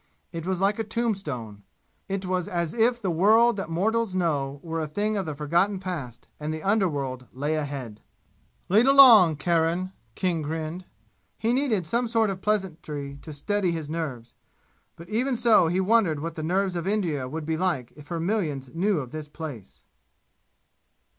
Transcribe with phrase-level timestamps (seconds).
[0.31, 1.61] It was like a tombstone.
[2.09, 5.79] It was as if the world that mortals know were a thing of the forgotten
[5.79, 8.01] past and the underworld lay ahead.
[8.67, 10.85] "Lead along, Charon!" King grinned.
[11.37, 14.33] He needed some sort of pleasantry to steady his nerves.
[14.95, 18.19] But even so he wondered what the nerves of India would be like if her
[18.19, 19.83] millions knew of this place.